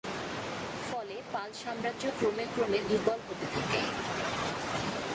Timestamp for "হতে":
3.27-3.45